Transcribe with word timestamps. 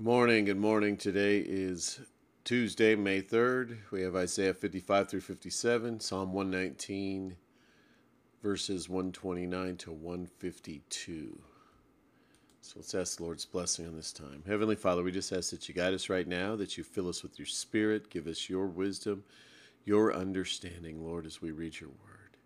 Good 0.00 0.06
morning. 0.06 0.46
Good 0.46 0.56
morning. 0.56 0.96
Today 0.96 1.40
is 1.40 2.00
Tuesday, 2.44 2.94
May 2.94 3.20
3rd. 3.20 3.76
We 3.90 4.00
have 4.00 4.16
Isaiah 4.16 4.54
55 4.54 5.10
through 5.10 5.20
57, 5.20 6.00
Psalm 6.00 6.32
119, 6.32 7.36
verses 8.42 8.88
129 8.88 9.76
to 9.76 9.92
152. 9.92 11.38
So 12.62 12.72
let's 12.76 12.94
ask 12.94 13.18
the 13.18 13.24
Lord's 13.24 13.44
blessing 13.44 13.86
on 13.86 13.94
this 13.94 14.10
time. 14.10 14.42
Heavenly 14.46 14.74
Father, 14.74 15.02
we 15.02 15.12
just 15.12 15.34
ask 15.34 15.50
that 15.50 15.68
you 15.68 15.74
guide 15.74 15.92
us 15.92 16.08
right 16.08 16.26
now, 16.26 16.56
that 16.56 16.78
you 16.78 16.82
fill 16.82 17.10
us 17.10 17.22
with 17.22 17.38
your 17.38 17.44
spirit, 17.44 18.08
give 18.08 18.26
us 18.26 18.48
your 18.48 18.68
wisdom, 18.68 19.22
your 19.84 20.14
understanding, 20.16 21.04
Lord, 21.04 21.26
as 21.26 21.42
we 21.42 21.50
read 21.50 21.78
your 21.78 21.90
word. 21.90 22.38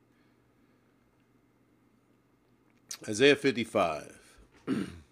Isaiah 3.08 3.36
55. 3.36 4.18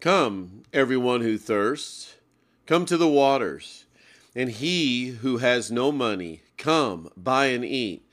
Come, 0.00 0.62
everyone 0.72 1.22
who 1.22 1.36
thirsts, 1.36 2.14
come 2.66 2.86
to 2.86 2.96
the 2.96 3.08
waters. 3.08 3.84
And 4.32 4.48
he 4.48 5.08
who 5.08 5.38
has 5.38 5.72
no 5.72 5.90
money, 5.90 6.42
come, 6.56 7.10
buy 7.16 7.46
and 7.46 7.64
eat. 7.64 8.08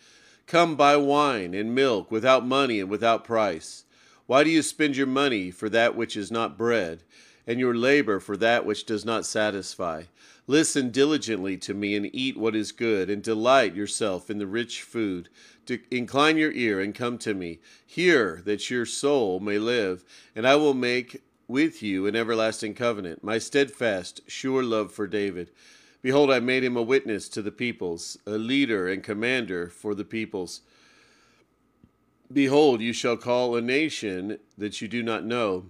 Come 0.47 0.75
buy 0.75 0.95
wine 0.95 1.53
and 1.53 1.75
milk 1.75 2.09
without 2.09 2.43
money 2.43 2.79
and 2.79 2.89
without 2.89 3.23
price. 3.23 3.83
Why 4.25 4.43
do 4.43 4.49
you 4.49 4.63
spend 4.63 4.97
your 4.97 5.05
money 5.05 5.51
for 5.51 5.69
that 5.69 5.95
which 5.95 6.17
is 6.17 6.31
not 6.31 6.57
bread, 6.57 7.03
and 7.45 7.59
your 7.59 7.75
labor 7.75 8.19
for 8.19 8.35
that 8.37 8.65
which 8.65 8.87
does 8.87 9.05
not 9.05 9.23
satisfy? 9.23 10.03
Listen 10.47 10.89
diligently 10.89 11.55
to 11.57 11.75
me 11.75 11.95
and 11.95 12.09
eat 12.15 12.35
what 12.35 12.55
is 12.55 12.71
good, 12.71 13.11
and 13.11 13.21
delight 13.21 13.75
yourself 13.75 14.31
in 14.31 14.39
the 14.39 14.47
rich 14.47 14.81
food. 14.81 15.29
To 15.67 15.79
incline 15.91 16.37
your 16.37 16.51
ear 16.51 16.79
and 16.79 16.95
come 16.95 17.19
to 17.19 17.35
me. 17.35 17.59
Hear 17.85 18.41
that 18.45 18.71
your 18.71 18.87
soul 18.87 19.39
may 19.39 19.59
live, 19.59 20.03
and 20.35 20.47
I 20.47 20.55
will 20.55 20.73
make 20.73 21.21
with 21.47 21.83
you 21.83 22.07
an 22.07 22.15
everlasting 22.15 22.73
covenant, 22.73 23.23
my 23.23 23.37
steadfast, 23.37 24.21
sure 24.27 24.63
love 24.63 24.91
for 24.91 25.07
David. 25.07 25.51
Behold, 26.01 26.31
I 26.31 26.39
made 26.39 26.63
him 26.63 26.77
a 26.77 26.81
witness 26.81 27.27
to 27.29 27.41
the 27.41 27.51
peoples, 27.51 28.17
a 28.25 28.37
leader 28.37 28.87
and 28.87 29.03
commander 29.03 29.67
for 29.69 29.95
the 29.95 30.05
peoples. 30.05 30.61
Behold, 32.31 32.81
you 32.81 32.93
shall 32.93 33.17
call 33.17 33.55
a 33.55 33.61
nation 33.61 34.39
that 34.57 34.81
you 34.81 34.87
do 34.87 35.03
not 35.03 35.25
know, 35.25 35.65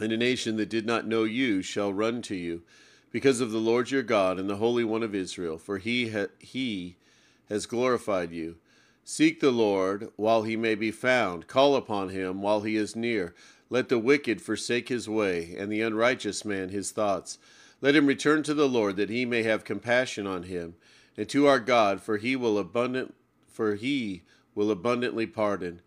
and 0.00 0.12
a 0.12 0.16
nation 0.16 0.56
that 0.56 0.68
did 0.68 0.86
not 0.86 1.06
know 1.06 1.24
you 1.24 1.62
shall 1.62 1.92
run 1.92 2.22
to 2.22 2.34
you, 2.34 2.62
because 3.10 3.40
of 3.40 3.50
the 3.50 3.58
Lord 3.58 3.90
your 3.90 4.02
God 4.02 4.38
and 4.38 4.50
the 4.50 4.56
Holy 4.56 4.84
One 4.84 5.02
of 5.02 5.14
Israel, 5.14 5.58
for 5.58 5.78
he, 5.78 6.10
ha- 6.10 6.26
he 6.38 6.96
has 7.48 7.66
glorified 7.66 8.32
you. 8.32 8.56
Seek 9.04 9.40
the 9.40 9.50
Lord 9.50 10.10
while 10.16 10.42
he 10.42 10.56
may 10.56 10.74
be 10.74 10.90
found, 10.90 11.46
call 11.46 11.74
upon 11.74 12.10
him 12.10 12.42
while 12.42 12.60
he 12.60 12.76
is 12.76 12.94
near. 12.94 13.34
Let 13.70 13.88
the 13.88 13.98
wicked 13.98 14.40
forsake 14.40 14.88
his 14.88 15.08
way, 15.08 15.54
and 15.58 15.70
the 15.70 15.82
unrighteous 15.82 16.44
man 16.44 16.70
his 16.70 16.90
thoughts. 16.90 17.38
Let 17.80 17.94
him 17.94 18.06
return 18.06 18.42
to 18.44 18.54
the 18.54 18.68
Lord, 18.68 18.96
that 18.96 19.10
he 19.10 19.24
may 19.24 19.42
have 19.42 19.64
compassion 19.64 20.26
on 20.26 20.44
him, 20.44 20.74
and 21.16 21.28
to 21.28 21.46
our 21.46 21.60
God, 21.60 22.00
for 22.00 22.16
he 22.16 22.34
will 22.36 22.58
abundant 22.58 23.14
for 23.48 23.74
he 23.74 24.22
will 24.54 24.70
abundantly 24.70 25.26
pardon. 25.26 25.80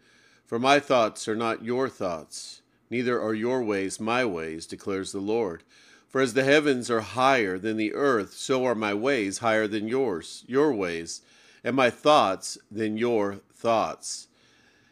For 0.46 0.60
my 0.60 0.80
thoughts 0.80 1.28
are 1.30 1.36
not 1.38 1.64
your 1.64 1.88
thoughts, 1.88 2.62
neither 2.90 3.20
are 3.22 3.34
your 3.34 3.64
ways 3.64 4.00
my 4.00 4.26
ways, 4.26 4.66
declares 4.66 5.14
the 5.14 5.22
Lord. 5.22 5.64
For 6.10 6.20
as 6.20 6.34
the 6.34 6.44
heavens 6.44 6.92
are 6.92 7.00
higher 7.00 7.58
than 7.58 7.78
the 7.78 7.94
earth, 7.94 8.34
so 8.34 8.66
are 8.66 8.76
my 8.76 8.94
ways 8.94 9.38
higher 9.38 9.68
than 9.68 9.88
yours, 9.88 10.44
your 10.48 10.74
ways, 10.74 11.22
and 11.64 11.74
my 11.74 11.90
thoughts 11.90 12.58
than 12.70 12.98
your 12.98 13.40
thoughts. 13.54 14.28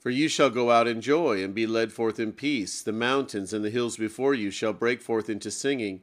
For 0.00 0.08
you 0.08 0.28
shall 0.28 0.48
go 0.48 0.70
out 0.70 0.88
in 0.88 1.02
joy 1.02 1.44
and 1.44 1.54
be 1.54 1.66
led 1.66 1.92
forth 1.92 2.18
in 2.18 2.32
peace. 2.32 2.80
The 2.80 2.90
mountains 2.90 3.52
and 3.52 3.62
the 3.62 3.70
hills 3.70 3.98
before 3.98 4.32
you 4.32 4.50
shall 4.50 4.72
break 4.72 5.02
forth 5.02 5.28
into 5.28 5.50
singing, 5.50 6.00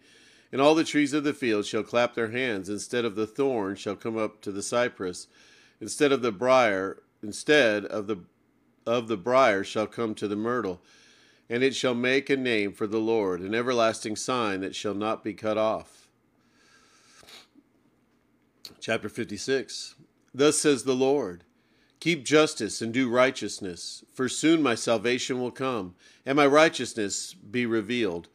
and 0.51 0.61
all 0.61 0.75
the 0.75 0.83
trees 0.83 1.13
of 1.13 1.23
the 1.23 1.33
field 1.33 1.65
shall 1.65 1.81
clap 1.81 2.13
their 2.13 2.29
hands. 2.29 2.69
Instead 2.69 3.05
of 3.05 3.15
the 3.15 3.25
thorn 3.25 3.75
shall 3.75 3.95
come 3.95 4.15
up 4.15 4.39
to 4.41 4.51
the 4.51 4.61
cypress, 4.61 5.27
instead 5.81 6.11
of 6.11 6.21
the 6.21 6.31
brier, 6.31 7.01
instead 7.23 7.85
of 7.85 8.05
the 8.05 8.17
of 8.85 9.07
the 9.07 9.17
brier 9.17 9.63
shall 9.63 9.87
come 9.87 10.13
to 10.15 10.27
the 10.27 10.35
myrtle, 10.35 10.79
and 11.49 11.63
it 11.63 11.75
shall 11.75 11.95
make 11.95 12.29
a 12.29 12.37
name 12.37 12.71
for 12.71 12.87
the 12.87 12.99
Lord, 12.99 13.41
an 13.41 13.55
everlasting 13.55 14.15
sign 14.15 14.61
that 14.61 14.75
shall 14.75 14.93
not 14.93 15.23
be 15.23 15.33
cut 15.33 15.57
off. 15.57 16.07
Chapter 18.79 19.09
56 19.09 19.95
Thus 20.33 20.57
says 20.59 20.83
the 20.83 20.95
Lord. 20.95 21.43
Keep 21.99 22.25
justice 22.25 22.81
and 22.81 22.93
do 22.93 23.09
righteousness, 23.09 24.03
for 24.13 24.29
soon 24.29 24.61
my 24.61 24.75
salvation 24.75 25.41
will 25.41 25.51
come, 25.51 25.95
and 26.25 26.35
my 26.35 26.45
righteousness 26.45 27.33
be 27.33 27.65
revealed. 27.65 28.27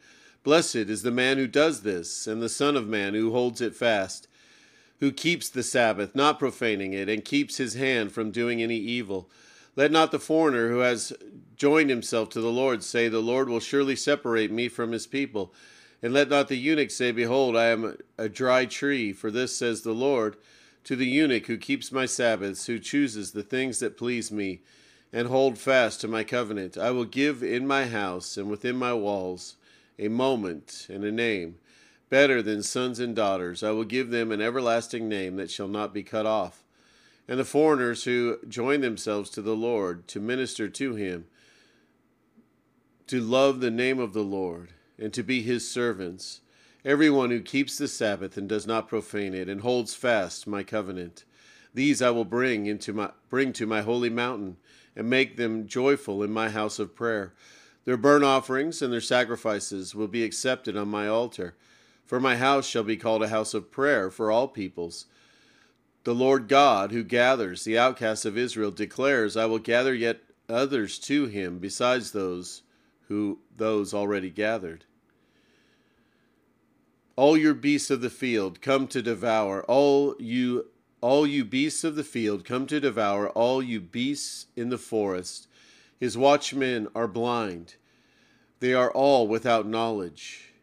Blessed 0.43 0.75
is 0.75 1.03
the 1.03 1.11
man 1.11 1.37
who 1.37 1.47
does 1.47 1.81
this, 1.81 2.27
and 2.27 2.41
the 2.41 2.49
Son 2.49 2.75
of 2.75 2.87
Man 2.87 3.13
who 3.13 3.31
holds 3.31 3.61
it 3.61 3.75
fast, 3.75 4.27
who 4.99 5.11
keeps 5.11 5.49
the 5.49 5.63
Sabbath, 5.63 6.13
not 6.13 6.39
profaning 6.39 6.91
it, 6.91 7.07
and 7.07 7.23
keeps 7.23 7.57
his 7.57 7.75
hand 7.75 8.11
from 8.11 8.31
doing 8.31 8.61
any 8.61 8.77
evil. 8.77 9.29
Let 9.75 9.91
not 9.91 10.11
the 10.11 10.19
foreigner 10.19 10.69
who 10.69 10.79
has 10.79 11.13
joined 11.55 11.89
himself 11.89 12.29
to 12.29 12.41
the 12.41 12.51
Lord 12.51 12.83
say, 12.83 13.07
The 13.07 13.19
Lord 13.19 13.47
will 13.47 13.61
surely 13.61 13.95
separate 13.95 14.51
me 14.51 14.67
from 14.67 14.91
his 14.91 15.07
people. 15.07 15.53
And 16.01 16.13
let 16.13 16.29
not 16.29 16.49
the 16.49 16.57
eunuch 16.57 16.91
say, 16.91 17.11
Behold, 17.11 17.55
I 17.55 17.67
am 17.67 17.97
a 18.17 18.27
dry 18.27 18.65
tree, 18.65 19.13
for 19.13 19.31
this 19.31 19.55
says 19.55 19.81
the 19.81 19.93
Lord 19.93 20.35
to 20.83 20.95
the 20.95 21.07
eunuch 21.07 21.47
who 21.47 21.57
keeps 21.57 21.91
my 21.91 22.05
Sabbaths, 22.05 22.65
who 22.65 22.79
chooses 22.79 23.31
the 23.31 23.43
things 23.43 23.79
that 23.79 23.97
please 23.97 24.31
me, 24.31 24.61
and 25.11 25.27
hold 25.27 25.57
fast 25.57 26.01
to 26.01 26.07
my 26.07 26.23
covenant, 26.23 26.77
I 26.77 26.91
will 26.91 27.05
give 27.05 27.43
in 27.43 27.67
my 27.67 27.85
house 27.85 28.35
and 28.35 28.49
within 28.49 28.75
my 28.75 28.93
walls 28.93 29.55
a 29.99 30.07
moment 30.07 30.87
and 30.89 31.03
a 31.03 31.11
name, 31.11 31.55
better 32.09 32.41
than 32.41 32.63
sons 32.63 32.99
and 32.99 33.15
daughters. 33.15 33.63
I 33.63 33.71
will 33.71 33.83
give 33.83 34.09
them 34.09 34.31
an 34.31 34.41
everlasting 34.41 35.07
name 35.07 35.35
that 35.35 35.51
shall 35.51 35.67
not 35.67 35.93
be 35.93 36.03
cut 36.03 36.25
off. 36.25 36.63
And 37.27 37.39
the 37.39 37.45
foreigners 37.45 38.03
who 38.03 38.39
join 38.47 38.81
themselves 38.81 39.29
to 39.31 39.41
the 39.41 39.55
Lord 39.55 40.07
to 40.09 40.19
minister 40.19 40.67
to 40.67 40.95
him, 40.95 41.25
to 43.07 43.21
love 43.21 43.59
the 43.59 43.71
name 43.71 43.99
of 43.99 44.13
the 44.13 44.23
Lord, 44.23 44.73
and 44.97 45.13
to 45.13 45.23
be 45.23 45.41
his 45.41 45.69
servants, 45.69 46.41
Everyone 46.85 47.29
who 47.29 47.41
keeps 47.41 47.77
the 47.77 47.87
Sabbath 47.87 48.35
and 48.35 48.49
does 48.49 48.67
not 48.67 48.89
profane 48.89 49.33
it, 49.33 49.47
and 49.47 49.61
holds 49.61 49.93
fast 49.93 50.47
my 50.47 50.63
covenant, 50.63 51.23
these 51.73 52.01
I 52.01 52.09
will 52.09 52.25
bring 52.25 52.65
into 52.65 52.91
my 52.91 53.11
bring 53.29 53.53
to 53.53 53.65
my 53.65 53.81
holy 53.81 54.09
mountain, 54.09 54.57
and 54.95 55.09
make 55.09 55.37
them 55.37 55.65
joyful 55.65 56.21
in 56.21 56.31
my 56.31 56.49
house 56.49 56.79
of 56.79 56.93
prayer. 56.93 57.33
Their 57.85 57.97
burnt 57.97 58.25
offerings 58.25 58.81
and 58.81 58.91
their 58.91 59.01
sacrifices 59.01 59.95
will 59.95 60.09
be 60.09 60.23
accepted 60.23 60.75
on 60.75 60.89
my 60.89 61.07
altar, 61.07 61.55
for 62.05 62.19
my 62.19 62.35
house 62.35 62.67
shall 62.67 62.83
be 62.83 62.97
called 62.97 63.23
a 63.23 63.29
house 63.29 63.53
of 63.53 63.71
prayer 63.71 64.11
for 64.11 64.29
all 64.29 64.49
peoples. 64.49 65.05
The 66.03 66.13
Lord 66.13 66.49
God, 66.49 66.91
who 66.91 67.03
gathers 67.03 67.63
the 67.63 67.77
outcasts 67.77 68.25
of 68.25 68.37
Israel, 68.37 68.71
declares, 68.71 69.37
I 69.37 69.45
will 69.45 69.59
gather 69.59 69.93
yet 69.93 70.19
others 70.49 70.99
to 70.99 71.27
him 71.27 71.59
besides 71.59 72.11
those 72.11 72.63
who 73.07 73.39
those 73.55 73.93
already 73.93 74.29
gathered. 74.29 74.83
All 77.15 77.37
your 77.37 77.53
beasts 77.53 77.91
of 77.91 78.01
the 78.01 78.09
field 78.09 78.61
come 78.61 78.87
to 78.87 79.01
devour. 79.01 79.63
All 79.63 80.15
you 80.19 80.67
all 80.99 81.27
you 81.27 81.43
beasts 81.43 81.83
of 81.83 81.95
the 81.95 82.03
field 82.03 82.45
come 82.45 82.65
to 82.67 82.79
devour. 82.79 83.29
All 83.29 83.61
you 83.61 83.79
beasts 83.81 84.47
in 84.55 84.69
the 84.69 84.77
forest. 84.77 85.47
His 85.99 86.17
watchmen 86.17 86.87
are 86.95 87.07
blind. 87.07 87.75
They 88.59 88.73
are 88.73 88.89
all 88.89 89.27
without 89.27 89.67
knowledge. 89.67 90.53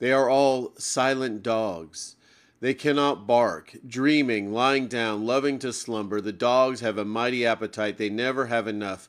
They 0.00 0.12
are 0.12 0.28
all 0.28 0.74
silent 0.76 1.42
dogs. 1.42 2.16
They 2.60 2.74
cannot 2.74 3.26
bark, 3.26 3.76
dreaming, 3.86 4.52
lying 4.52 4.88
down, 4.88 5.24
loving 5.24 5.58
to 5.60 5.72
slumber. 5.72 6.20
The 6.20 6.32
dogs 6.32 6.80
have 6.80 6.98
a 6.98 7.04
mighty 7.04 7.46
appetite. 7.46 7.96
They 7.96 8.10
never 8.10 8.46
have 8.46 8.66
enough. 8.66 9.08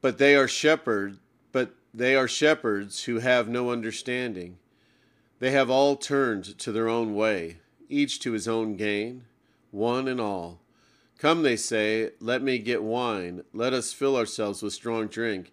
But 0.00 0.18
they 0.18 0.34
are 0.34 0.48
shepherds, 0.48 1.18
but 1.52 1.74
they 1.94 2.16
are 2.16 2.28
shepherds 2.28 3.04
who 3.04 3.20
have 3.20 3.48
no 3.48 3.70
understanding. 3.70 4.58
They 5.42 5.50
have 5.50 5.70
all 5.70 5.96
turned 5.96 6.56
to 6.60 6.70
their 6.70 6.88
own 6.88 7.16
way, 7.16 7.56
each 7.88 8.20
to 8.20 8.30
his 8.30 8.46
own 8.46 8.76
gain, 8.76 9.24
one 9.72 10.06
and 10.06 10.20
all. 10.20 10.60
Come, 11.18 11.42
they 11.42 11.56
say, 11.56 12.10
let 12.20 12.42
me 12.42 12.58
get 12.58 12.84
wine, 12.84 13.42
let 13.52 13.72
us 13.72 13.92
fill 13.92 14.16
ourselves 14.16 14.62
with 14.62 14.72
strong 14.72 15.08
drink, 15.08 15.52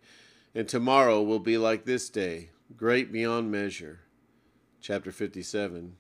and 0.54 0.68
tomorrow 0.68 1.24
will 1.24 1.40
be 1.40 1.58
like 1.58 1.86
this 1.86 2.08
day, 2.08 2.52
great 2.78 3.12
beyond 3.12 3.52
measure. 3.52 4.02
Chapter 4.80 5.12
57. 5.12 5.96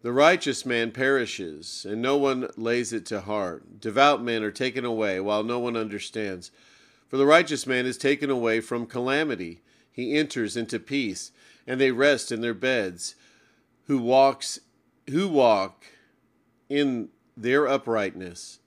The 0.00 0.12
righteous 0.12 0.64
man 0.64 0.90
perishes, 0.90 1.84
and 1.86 2.00
no 2.00 2.16
one 2.16 2.48
lays 2.56 2.94
it 2.94 3.04
to 3.08 3.20
heart. 3.20 3.78
Devout 3.78 4.22
men 4.22 4.42
are 4.42 4.50
taken 4.50 4.86
away, 4.86 5.20
while 5.20 5.44
no 5.44 5.58
one 5.58 5.76
understands. 5.76 6.50
For 7.08 7.18
the 7.18 7.26
righteous 7.26 7.66
man 7.66 7.84
is 7.84 7.98
taken 7.98 8.30
away 8.30 8.60
from 8.60 8.86
calamity. 8.86 9.60
He 9.92 10.16
enters 10.16 10.56
into 10.56 10.78
peace, 10.78 11.30
and 11.66 11.80
they 11.80 11.90
rest 11.90 12.32
in 12.32 12.40
their 12.40 12.54
beds. 12.54 13.14
Who 13.86 13.98
walks 13.98 14.60
who 15.10 15.28
walk 15.28 15.84
in 16.68 17.08
their 17.36 17.66
uprightness. 17.66 18.60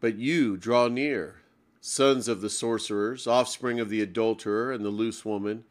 But 0.00 0.16
you 0.16 0.56
draw 0.56 0.88
near, 0.88 1.36
sons 1.80 2.28
of 2.28 2.40
the 2.40 2.50
sorcerers, 2.50 3.26
offspring 3.26 3.80
of 3.80 3.88
the 3.88 4.00
adulterer 4.00 4.72
and 4.72 4.84
the 4.84 4.90
loose 4.90 5.24
woman. 5.24 5.64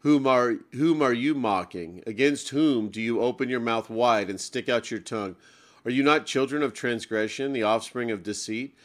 Whom 0.00 0.26
are, 0.26 0.56
whom 0.72 1.02
are 1.02 1.12
you 1.12 1.34
mocking? 1.34 2.02
Against 2.06 2.50
whom 2.50 2.88
do 2.88 3.00
you 3.00 3.20
open 3.20 3.48
your 3.48 3.60
mouth 3.60 3.90
wide 3.90 4.30
and 4.30 4.40
stick 4.40 4.68
out 4.68 4.90
your 4.90 5.00
tongue? 5.00 5.36
Are 5.84 5.90
you 5.90 6.02
not 6.02 6.26
children 6.26 6.62
of 6.62 6.72
transgression, 6.72 7.52
the 7.52 7.64
offspring 7.64 8.10
of 8.10 8.22
deceit, 8.22 8.76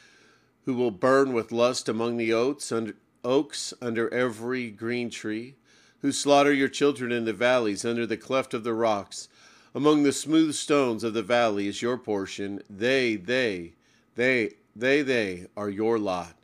who 0.65 0.73
will 0.73 0.91
burn 0.91 1.33
with 1.33 1.51
lust 1.51 1.87
among 1.87 2.17
the 2.17 2.33
oaks 2.33 2.71
under, 2.71 2.95
oaks 3.23 3.73
under 3.81 4.11
every 4.13 4.71
green 4.71 5.09
tree? 5.09 5.55
Who 6.03 6.11
slaughter 6.11 6.51
your 6.51 6.67
children 6.67 7.13
in 7.13 7.23
the 7.23 7.31
valleys 7.31 7.85
under 7.85 8.05
the 8.05 8.17
cleft 8.17 8.53
of 8.53 8.65
the 8.65 8.73
rocks? 8.73 9.29
Among 9.73 10.03
the 10.03 10.11
smooth 10.11 10.53
stones 10.53 11.01
of 11.01 11.13
the 11.13 11.23
valley 11.23 11.65
is 11.65 11.81
your 11.81 11.97
portion. 11.97 12.61
They, 12.69 13.15
they, 13.15 13.71
they, 14.15 14.55
they, 14.75 15.01
they 15.01 15.47
are 15.55 15.69
your 15.69 15.97
lot. 15.97 16.35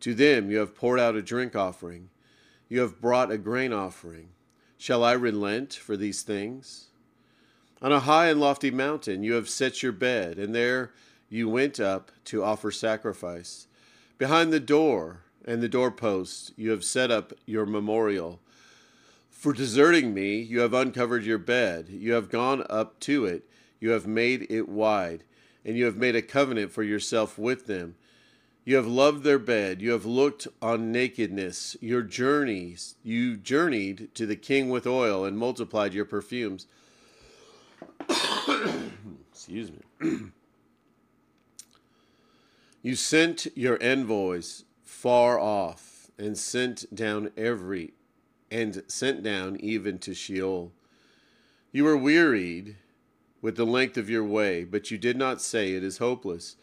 To 0.00 0.14
them 0.14 0.50
you 0.50 0.56
have 0.56 0.74
poured 0.74 0.98
out 0.98 1.16
a 1.16 1.22
drink 1.22 1.54
offering. 1.54 2.08
You 2.70 2.80
have 2.80 2.98
brought 2.98 3.30
a 3.30 3.36
grain 3.36 3.74
offering. 3.74 4.30
Shall 4.78 5.04
I 5.04 5.12
relent 5.12 5.74
for 5.74 5.94
these 5.94 6.22
things? 6.22 6.86
On 7.82 7.92
a 7.92 8.00
high 8.00 8.28
and 8.28 8.40
lofty 8.40 8.70
mountain 8.70 9.22
you 9.22 9.34
have 9.34 9.50
set 9.50 9.82
your 9.82 9.92
bed, 9.92 10.38
and 10.38 10.54
there 10.54 10.92
you 11.28 11.46
went 11.46 11.78
up 11.78 12.10
to 12.24 12.42
offer 12.42 12.70
sacrifice. 12.70 13.66
Behind 14.16 14.50
the 14.50 14.58
door 14.58 15.24
and 15.44 15.62
the 15.62 15.68
doorpost 15.68 16.54
you 16.56 16.70
have 16.70 16.84
set 16.84 17.10
up 17.10 17.34
your 17.44 17.66
memorial. 17.66 18.40
For 19.38 19.52
deserting 19.52 20.12
me, 20.12 20.40
you 20.40 20.60
have 20.60 20.74
uncovered 20.74 21.24
your 21.24 21.38
bed, 21.38 21.88
you 21.88 22.12
have 22.12 22.28
gone 22.28 22.66
up 22.68 23.00
to 23.00 23.24
it, 23.24 23.48
you 23.80 23.90
have 23.90 24.06
made 24.06 24.46
it 24.50 24.68
wide, 24.68 25.24
and 25.64 25.76
you 25.76 25.84
have 25.86 25.96
made 25.96 26.16
a 26.16 26.22
covenant 26.22 26.72
for 26.72 26.82
yourself 26.82 27.38
with 27.38 27.66
them 27.66 27.94
you 28.68 28.76
have 28.76 28.86
loved 28.86 29.24
their 29.24 29.38
bed. 29.38 29.80
You 29.80 29.92
have 29.92 30.04
looked 30.04 30.46
on 30.60 30.92
nakedness. 30.92 31.74
Your 31.80 32.02
journeys, 32.02 32.96
you 33.02 33.38
journeyed 33.38 34.14
to 34.14 34.26
the 34.26 34.36
king 34.36 34.68
with 34.68 34.86
oil 34.86 35.24
and 35.24 35.38
multiplied 35.38 35.94
your 35.94 36.04
perfumes. 36.04 36.66
Excuse 39.32 39.72
me. 39.72 39.80
you 42.82 42.94
sent 42.94 43.46
your 43.56 43.82
envoys 43.82 44.64
far 44.84 45.40
off 45.40 46.10
and 46.18 46.36
sent 46.36 46.94
down 46.94 47.30
every 47.38 47.94
and 48.50 48.82
sent 48.88 49.22
down 49.22 49.56
even 49.60 49.98
to 49.98 50.14
Sheol. 50.14 50.72
You 51.72 51.84
were 51.84 51.96
wearied 51.96 52.76
with 53.40 53.56
the 53.56 53.66
length 53.66 53.96
of 53.96 54.10
your 54.10 54.24
way, 54.24 54.64
but 54.64 54.90
you 54.90 54.98
did 54.98 55.16
not 55.16 55.40
say 55.40 55.72
it 55.72 55.84
is 55.84 55.98
hopeless. 55.98 56.56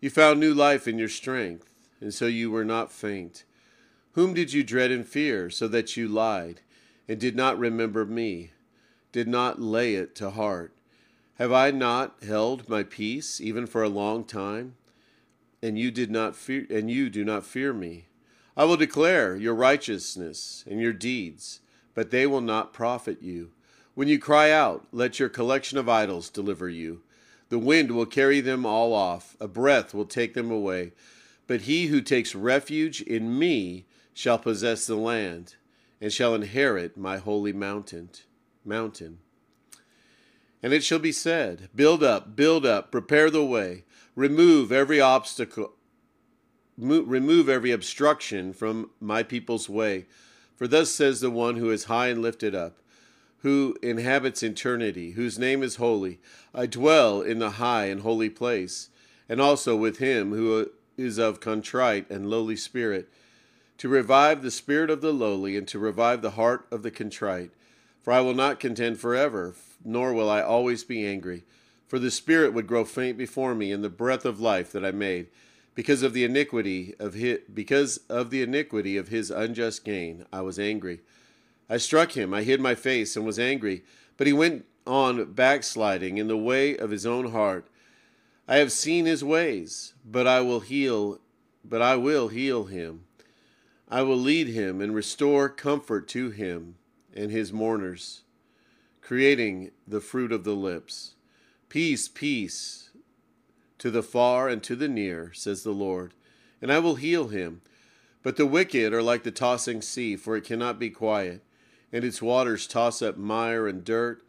You 0.00 0.10
found 0.10 0.40
new 0.40 0.52
life 0.52 0.86
in 0.86 0.98
your 0.98 1.08
strength, 1.08 1.70
and 2.00 2.12
so 2.12 2.26
you 2.26 2.50
were 2.50 2.64
not 2.64 2.92
faint. 2.92 3.44
Whom 4.12 4.34
did 4.34 4.52
you 4.52 4.62
dread 4.62 4.90
and 4.90 5.06
fear, 5.06 5.50
so 5.50 5.68
that 5.68 5.96
you 5.96 6.08
lied, 6.08 6.60
and 7.08 7.18
did 7.18 7.36
not 7.36 7.58
remember 7.58 8.04
me, 8.04 8.50
did 9.12 9.28
not 9.28 9.60
lay 9.60 9.94
it 9.94 10.14
to 10.16 10.30
heart? 10.30 10.72
Have 11.36 11.52
I 11.52 11.70
not 11.70 12.22
held 12.24 12.68
my 12.68 12.82
peace 12.82 13.40
even 13.40 13.66
for 13.66 13.82
a 13.82 13.88
long 13.88 14.24
time? 14.24 14.74
And 15.62 15.78
you 15.78 15.90
did 15.90 16.10
not 16.10 16.36
fear 16.36 16.66
and 16.68 16.90
you 16.90 17.08
do 17.08 17.24
not 17.24 17.44
fear 17.44 17.72
me. 17.72 18.06
I 18.58 18.64
will 18.64 18.76
declare 18.76 19.36
your 19.36 19.54
righteousness 19.54 20.64
and 20.68 20.80
your 20.80 20.92
deeds, 20.92 21.60
but 21.94 22.10
they 22.10 22.26
will 22.26 22.40
not 22.40 22.72
profit 22.72 23.22
you. 23.22 23.52
When 23.94 24.08
you 24.08 24.18
cry 24.18 24.50
out, 24.50 24.88
let 24.90 25.20
your 25.20 25.28
collection 25.28 25.78
of 25.78 25.88
idols 25.88 26.28
deliver 26.28 26.68
you. 26.68 27.02
The 27.50 27.58
wind 27.60 27.92
will 27.92 28.04
carry 28.04 28.40
them 28.40 28.66
all 28.66 28.92
off, 28.92 29.36
a 29.38 29.46
breath 29.46 29.94
will 29.94 30.06
take 30.06 30.34
them 30.34 30.50
away. 30.50 30.90
But 31.46 31.62
he 31.62 31.86
who 31.86 32.00
takes 32.00 32.34
refuge 32.34 33.00
in 33.00 33.38
me 33.38 33.86
shall 34.12 34.38
possess 34.40 34.88
the 34.88 34.96
land, 34.96 35.54
and 36.00 36.12
shall 36.12 36.34
inherit 36.34 36.96
my 36.96 37.18
holy 37.18 37.52
mountain. 37.52 38.10
Mountain. 38.64 39.18
And 40.64 40.72
it 40.72 40.82
shall 40.82 40.98
be 40.98 41.12
said, 41.12 41.68
Build 41.76 42.02
up, 42.02 42.34
build 42.34 42.66
up, 42.66 42.90
prepare 42.90 43.30
the 43.30 43.44
way, 43.44 43.84
remove 44.16 44.72
every 44.72 45.00
obstacle, 45.00 45.74
remove 46.78 47.48
every 47.48 47.70
obstruction 47.70 48.52
from 48.52 48.90
my 49.00 49.22
people's 49.22 49.68
way. 49.68 50.06
For 50.56 50.68
thus 50.68 50.90
says 50.90 51.20
the 51.20 51.30
one 51.30 51.56
who 51.56 51.70
is 51.70 51.84
high 51.84 52.08
and 52.08 52.22
lifted 52.22 52.54
up 52.54 52.78
who 53.42 53.76
inhabits 53.82 54.42
eternity, 54.42 55.12
whose 55.12 55.38
name 55.38 55.62
is 55.62 55.76
holy. 55.76 56.18
I 56.54 56.66
dwell 56.66 57.22
in 57.22 57.38
the 57.38 57.50
high 57.50 57.86
and 57.86 58.00
holy 58.00 58.30
place, 58.30 58.88
and 59.28 59.40
also 59.40 59.76
with 59.76 59.98
him 59.98 60.32
who 60.32 60.60
uh, 60.60 60.64
is 60.96 61.18
of 61.18 61.40
contrite 61.40 62.10
and 62.10 62.28
lowly 62.28 62.56
spirit, 62.56 63.08
to 63.78 63.88
revive 63.88 64.42
the 64.42 64.50
spirit 64.50 64.90
of 64.90 65.00
the 65.00 65.12
lowly, 65.12 65.56
and 65.56 65.68
to 65.68 65.78
revive 65.78 66.20
the 66.20 66.32
heart 66.32 66.66
of 66.72 66.82
the 66.82 66.90
contrite. 66.90 67.52
For 68.02 68.12
I 68.12 68.20
will 68.20 68.34
not 68.34 68.58
contend 68.58 68.98
forever, 68.98 69.54
nor 69.84 70.12
will 70.12 70.28
I 70.28 70.42
always 70.42 70.82
be 70.82 71.06
angry. 71.06 71.44
For 71.86 72.00
the 72.00 72.10
spirit 72.10 72.52
would 72.52 72.66
grow 72.66 72.84
faint 72.84 73.16
before 73.16 73.54
me 73.54 73.70
in 73.70 73.82
the 73.82 73.88
breath 73.88 74.24
of 74.24 74.40
life 74.40 74.72
that 74.72 74.84
I 74.84 74.90
made, 74.90 75.28
because 75.78 76.02
of 76.02 76.12
the 76.12 76.24
iniquity 76.24 76.92
of 76.98 77.14
his, 77.14 77.38
because 77.54 77.98
of 78.08 78.30
the 78.30 78.42
iniquity 78.42 78.96
of 78.96 79.06
his 79.06 79.30
unjust 79.30 79.84
gain, 79.84 80.26
I 80.32 80.40
was 80.40 80.58
angry. 80.58 81.02
I 81.70 81.76
struck 81.76 82.16
him, 82.16 82.34
I 82.34 82.42
hid 82.42 82.60
my 82.60 82.74
face, 82.74 83.14
and 83.14 83.24
was 83.24 83.38
angry. 83.38 83.84
But 84.16 84.26
he 84.26 84.32
went 84.32 84.64
on 84.88 85.34
backsliding 85.34 86.18
in 86.18 86.26
the 86.26 86.36
way 86.36 86.76
of 86.76 86.90
his 86.90 87.06
own 87.06 87.30
heart. 87.30 87.68
I 88.48 88.56
have 88.56 88.72
seen 88.72 89.06
his 89.06 89.22
ways, 89.22 89.94
but 90.04 90.26
I 90.26 90.40
will 90.40 90.58
heal, 90.58 91.20
but 91.64 91.80
I 91.80 91.94
will 91.94 92.26
heal 92.26 92.64
him. 92.64 93.04
I 93.88 94.02
will 94.02 94.18
lead 94.18 94.48
him 94.48 94.80
and 94.80 94.96
restore 94.96 95.48
comfort 95.48 96.08
to 96.08 96.30
him 96.30 96.74
and 97.14 97.30
his 97.30 97.52
mourners, 97.52 98.22
creating 99.00 99.70
the 99.86 100.00
fruit 100.00 100.32
of 100.32 100.42
the 100.42 100.56
lips. 100.56 101.14
Peace, 101.68 102.08
peace 102.08 102.87
to 103.78 103.90
the 103.90 104.02
far 104.02 104.48
and 104.48 104.62
to 104.64 104.76
the 104.76 104.88
near, 104.88 105.32
says 105.32 105.62
the 105.62 105.70
Lord, 105.70 106.12
and 106.60 106.72
I 106.72 106.78
will 106.78 106.96
heal 106.96 107.28
him. 107.28 107.60
But 108.22 108.36
the 108.36 108.46
wicked 108.46 108.92
are 108.92 109.02
like 109.02 109.22
the 109.22 109.30
tossing 109.30 109.80
sea, 109.80 110.16
for 110.16 110.36
it 110.36 110.44
cannot 110.44 110.78
be 110.78 110.90
quiet 110.90 111.42
and 111.92 112.04
its 112.04 112.20
waters 112.20 112.66
toss 112.66 113.02
up 113.02 113.16
mire 113.16 113.66
and 113.66 113.84
dirt. 113.84 114.22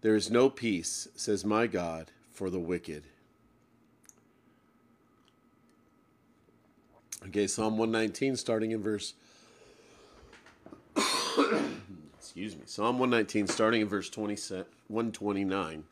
There 0.00 0.14
is 0.14 0.30
no 0.30 0.48
peace, 0.48 1.08
says 1.14 1.44
my 1.44 1.66
God, 1.66 2.10
for 2.32 2.50
the 2.50 2.58
wicked. 2.58 3.04
Okay, 7.26 7.46
Psalm 7.46 7.76
119, 7.76 8.36
starting 8.36 8.70
in 8.70 8.82
verse. 8.82 9.14
Excuse 12.18 12.56
me. 12.56 12.62
Psalm 12.64 12.98
119, 12.98 13.46
starting 13.46 13.82
in 13.82 13.88
verse 13.88 14.08
20, 14.08 14.34
129. 14.88 15.84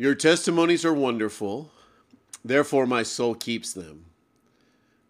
Your 0.00 0.14
testimonies 0.14 0.82
are 0.86 0.94
wonderful, 0.94 1.70
therefore 2.42 2.86
my 2.86 3.02
soul 3.02 3.34
keeps 3.34 3.74
them. 3.74 4.06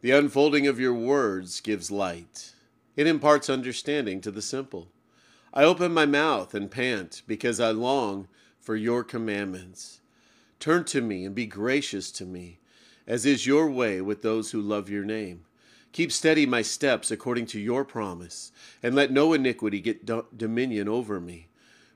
The 0.00 0.10
unfolding 0.10 0.66
of 0.66 0.80
your 0.80 0.94
words 0.94 1.60
gives 1.60 1.92
light. 1.92 2.56
It 2.96 3.06
imparts 3.06 3.48
understanding 3.48 4.20
to 4.22 4.32
the 4.32 4.42
simple. 4.42 4.88
I 5.54 5.62
open 5.62 5.94
my 5.94 6.06
mouth 6.06 6.54
and 6.54 6.72
pant 6.72 7.22
because 7.28 7.60
I 7.60 7.70
long 7.70 8.26
for 8.58 8.74
your 8.74 9.04
commandments. 9.04 10.00
Turn 10.58 10.82
to 10.86 11.00
me 11.00 11.24
and 11.24 11.36
be 11.36 11.46
gracious 11.46 12.10
to 12.10 12.24
me, 12.24 12.58
as 13.06 13.24
is 13.24 13.46
your 13.46 13.70
way 13.70 14.00
with 14.00 14.22
those 14.22 14.50
who 14.50 14.60
love 14.60 14.90
your 14.90 15.04
name. 15.04 15.44
Keep 15.92 16.10
steady 16.10 16.46
my 16.46 16.62
steps 16.62 17.12
according 17.12 17.46
to 17.46 17.60
your 17.60 17.84
promise, 17.84 18.50
and 18.82 18.96
let 18.96 19.12
no 19.12 19.34
iniquity 19.34 19.80
get 19.80 20.04
do- 20.04 20.26
dominion 20.36 20.88
over 20.88 21.20
me. 21.20 21.46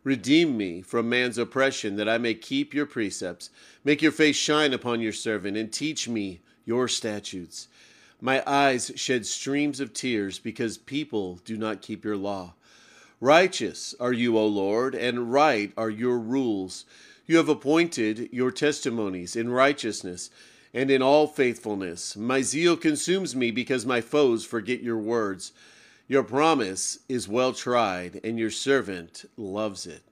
Redeem 0.04 0.56
me 0.56 0.82
from 0.82 1.08
man's 1.08 1.38
oppression, 1.38 1.96
that 1.96 2.08
I 2.08 2.18
may 2.18 2.34
keep 2.34 2.74
your 2.74 2.86
precepts. 2.86 3.50
Make 3.82 4.02
your 4.02 4.12
face 4.12 4.36
shine 4.36 4.74
upon 4.74 5.00
your 5.00 5.12
servant, 5.12 5.56
and 5.56 5.72
teach 5.72 6.08
me 6.08 6.40
your 6.66 6.88
statutes. 6.88 7.68
My 8.20 8.42
eyes 8.46 8.92
shed 8.96 9.26
streams 9.26 9.80
of 9.80 9.92
tears 9.92 10.38
because 10.38 10.78
people 10.78 11.40
do 11.44 11.56
not 11.56 11.82
keep 11.82 12.04
your 12.04 12.16
law. 12.16 12.54
Righteous 13.20 13.94
are 13.98 14.12
you, 14.12 14.36
O 14.36 14.46
Lord, 14.46 14.94
and 14.94 15.32
right 15.32 15.72
are 15.76 15.90
your 15.90 16.18
rules. 16.18 16.84
You 17.26 17.38
have 17.38 17.48
appointed 17.48 18.28
your 18.30 18.50
testimonies 18.50 19.34
in 19.34 19.48
righteousness 19.48 20.30
and 20.74 20.90
in 20.90 21.00
all 21.00 21.26
faithfulness. 21.26 22.16
My 22.16 22.42
zeal 22.42 22.76
consumes 22.76 23.34
me 23.34 23.50
because 23.50 23.86
my 23.86 24.00
foes 24.00 24.44
forget 24.44 24.82
your 24.82 24.98
words. 24.98 25.52
Your 26.06 26.22
promise 26.22 26.98
is 27.08 27.28
well 27.28 27.54
tried, 27.54 28.20
and 28.22 28.38
your 28.38 28.50
servant 28.50 29.24
loves 29.38 29.86
it. 29.86 30.02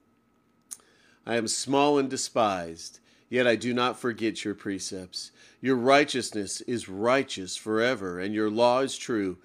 I 1.26 1.36
am 1.36 1.46
small 1.46 1.98
and 1.98 2.08
despised, 2.08 2.98
yet 3.28 3.46
I 3.46 3.56
do 3.56 3.74
not 3.74 4.00
forget 4.00 4.44
your 4.44 4.54
precepts. 4.54 5.32
Your 5.60 5.76
righteousness 5.76 6.62
is 6.62 6.88
righteous 6.88 7.56
forever, 7.56 8.18
and 8.18 8.34
your 8.34 8.50
law 8.50 8.80
is 8.80 8.96
true. 8.96 9.36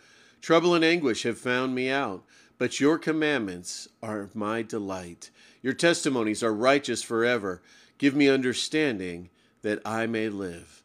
Trouble 0.41 0.73
and 0.73 0.85
anguish 0.85 1.23
have 1.23 1.37
found 1.37 1.75
me 1.75 1.89
out, 1.89 2.23
but 2.57 2.79
your 2.79 2.97
commandments 2.97 3.89
are 4.01 4.29
my 4.33 4.61
delight. 4.61 5.29
Your 5.61 5.73
testimonies 5.73 6.43
are 6.43 6.53
righteous 6.53 7.03
forever. 7.03 7.61
Give 7.97 8.15
me 8.15 8.29
understanding 8.29 9.29
that 9.63 9.81
I 9.85 10.07
may 10.07 10.29
live. 10.29 10.81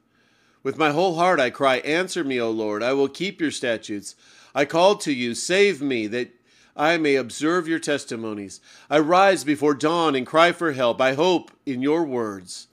With 0.63 0.77
my 0.77 0.91
whole 0.91 1.15
heart 1.15 1.41
I 1.41 1.51
cry, 1.51 1.77
Answer 1.79 2.25
me, 2.25 2.41
O 2.41 2.51
Lord. 2.51 2.83
I 2.83 2.93
will 2.93 3.09
keep 3.09 3.41
your 3.41 3.51
statutes. 3.51 4.15
I 4.55 4.65
call 4.65 4.97
to 4.97 5.13
you, 5.13 5.35
Save 5.35 5.81
me, 5.81 6.07
that 6.09 6.31
I 6.77 6.97
may 6.97 7.17
observe 7.17 7.69
your 7.69 7.79
testimonies. 7.79 8.61
I 8.89 8.99
rise 8.99 9.45
before 9.45 9.75
dawn 9.75 10.15
and 10.15 10.27
cry 10.27 10.53
for 10.53 10.73
help. 10.73 11.01
I 11.01 11.15
hope 11.15 11.51
in 11.67 11.83
your 11.83 12.05
words. 12.05 12.69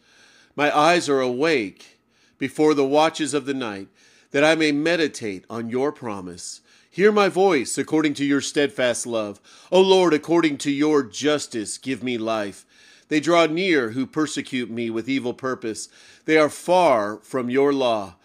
My 0.56 0.76
eyes 0.76 1.10
are 1.10 1.22
awake 1.22 2.00
before 2.38 2.74
the 2.74 2.86
watches 2.86 3.34
of 3.34 3.46
the 3.46 3.54
night, 3.54 3.90
that 4.32 4.44
I 4.44 4.56
may 4.56 4.72
meditate 4.72 5.46
on 5.50 5.70
your 5.70 5.92
promise. 5.92 6.62
Hear 6.90 7.12
my 7.12 7.30
voice 7.30 7.78
according 7.78 8.14
to 8.16 8.26
your 8.26 8.42
steadfast 8.42 9.06
love. 9.06 9.40
O 9.72 9.82
Lord, 9.82 10.14
according 10.14 10.58
to 10.60 10.72
your 10.72 11.04
justice, 11.04 11.78
give 11.78 12.04
me 12.04 12.18
life. 12.18 12.66
They 13.10 13.20
draw 13.20 13.46
near 13.46 13.92
who 13.92 14.06
persecute 14.06 14.70
me 14.70 14.90
with 14.90 15.10
evil 15.10 15.34
purpose. 15.34 15.90
They 16.26 16.38
are 16.38 16.50
far 16.50 17.18
from 17.18 17.50
your 17.50 17.74
law. 17.74 18.16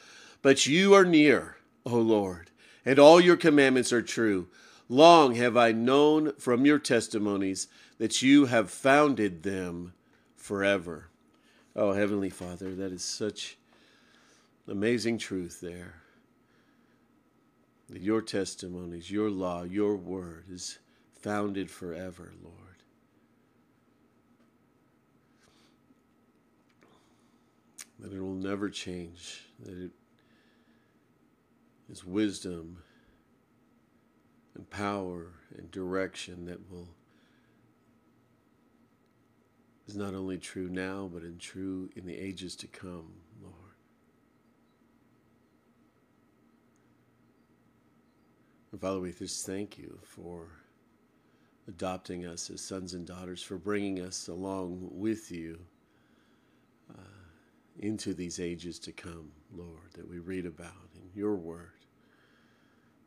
But 0.43 0.67
you 0.67 0.95
are 0.95 1.05
near, 1.05 1.57
O 1.87 1.97
Lord, 1.97 2.51
and 2.85 2.99
all 2.99 3.21
your 3.21 3.37
commandments 3.37 3.93
are 3.93 4.03
true. 4.03 4.49
Long 4.89 5.35
have 5.37 5.57
I 5.57 5.73
known 5.73 6.35
from 6.39 6.67
your 6.67 6.79
testimonies 6.79 7.69
that 7.99 8.23
you 8.23 8.47
have 8.47 8.71
founded 8.71 9.43
them 9.43 9.95
forever. 10.37 11.09
Oh, 11.75 11.93
Heavenly 11.93 12.31
Father, 12.31 12.75
that 12.75 12.93
is 12.93 13.03
such 13.03 13.57
amazing 14.69 15.19
truth 15.19 15.61
there. 15.61 15.95
That 17.89 18.03
your 18.03 18.23
testimonies, 18.23 19.11
your 19.11 19.31
law, 19.31 19.63
your 19.63 19.97
word 19.97 20.45
is 20.51 20.79
founded 21.21 21.71
forever, 21.71 22.33
Lord. 22.43 22.57
That 28.01 28.13
it 28.13 28.21
will 28.21 28.35
never 28.35 28.69
change, 28.69 29.43
that 29.61 29.77
it 29.79 29.91
is 31.91 32.05
wisdom 32.05 32.79
and 34.55 34.69
power 34.71 35.33
and 35.57 35.71
direction 35.71 36.47
that 36.47 36.71
will 36.71 36.89
is 39.87 39.97
not 39.97 40.15
only 40.15 40.39
true 40.39 40.69
now 40.69 41.11
but 41.13 41.23
in 41.23 41.39
true 41.39 41.91
in 41.97 42.07
the 42.07 42.17
ages 42.17 42.57
to 42.57 42.67
come 42.67 43.13
lord. 43.43 43.55
And 48.73 48.81
father 48.81 49.01
we 49.01 49.13
just 49.13 49.47
thank 49.47 49.79
you 49.79 49.99
for 50.03 50.49
adopting 51.69 52.27
us 52.27 52.51
as 52.51 52.61
sons 52.61 52.95
and 52.95 53.07
daughters 53.07 53.43
for 53.43 53.57
bringing 53.57 54.01
us 54.01 54.29
along 54.29 54.89
with 54.91 55.31
you 55.31 55.59
uh, 56.91 57.01
into 57.79 58.15
these 58.15 58.41
ages 58.41 58.79
to 58.81 58.93
come 58.93 59.31
lord 59.55 59.93
that 59.95 60.09
we 60.09 60.19
read 60.19 60.47
about 60.47 60.94
your 61.15 61.37
word 61.37 61.71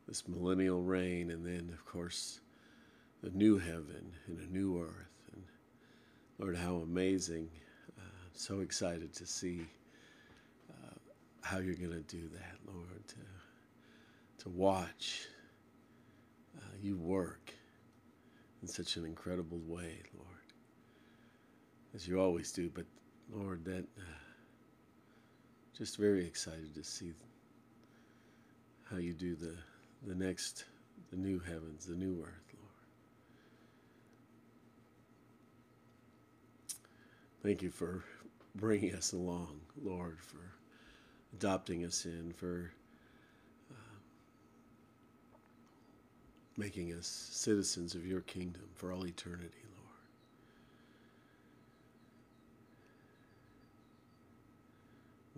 this 0.08 0.26
millennial 0.26 0.82
reign, 0.82 1.30
and 1.30 1.44
then, 1.44 1.70
of 1.72 1.84
course, 1.84 2.40
the 3.22 3.30
new 3.30 3.58
heaven 3.58 4.10
and 4.26 4.40
a 4.40 4.50
new 4.52 4.82
earth. 4.82 5.30
And 5.34 5.42
Lord, 6.38 6.56
how 6.56 6.76
amazing! 6.76 7.50
Uh, 7.98 8.02
so 8.32 8.60
excited 8.60 9.12
to 9.12 9.26
see 9.26 9.60
uh, 10.70 10.94
how 11.42 11.58
you're 11.58 11.74
going 11.74 11.90
to 11.90 12.00
do 12.00 12.28
that, 12.32 12.56
Lord. 12.66 13.06
To 13.08 13.16
to 14.44 14.48
watch 14.48 15.26
uh, 16.56 16.74
you 16.80 16.96
work 16.96 17.52
in 18.62 18.68
such 18.68 18.96
an 18.96 19.04
incredible 19.04 19.60
way, 19.66 20.00
Lord, 20.16 20.38
as 21.94 22.08
you 22.08 22.18
always 22.18 22.50
do. 22.50 22.70
But 22.72 22.86
Lord, 23.30 23.62
that 23.66 23.84
uh, 23.98 24.18
just 25.76 25.98
very 25.98 26.24
excited 26.24 26.74
to 26.74 26.82
see 26.82 27.12
how 28.90 28.96
you 28.96 29.12
do 29.12 29.34
the 29.34 29.54
the 30.06 30.14
next, 30.14 30.64
the 31.10 31.16
new 31.16 31.40
heavens, 31.40 31.86
the 31.86 31.96
new 31.96 32.22
earth, 32.22 32.54
Lord. 32.54 32.68
Thank 37.42 37.62
you 37.62 37.70
for 37.70 38.04
bringing 38.54 38.94
us 38.94 39.12
along, 39.12 39.60
Lord, 39.82 40.18
for 40.20 40.38
adopting 41.32 41.84
us 41.84 42.04
in, 42.04 42.32
for 42.36 42.70
uh, 43.70 43.96
making 46.56 46.92
us 46.92 47.06
citizens 47.06 47.94
of 47.94 48.06
your 48.06 48.20
kingdom 48.22 48.62
for 48.74 48.92
all 48.92 49.06
eternity, 49.06 49.64
Lord. 49.76 49.86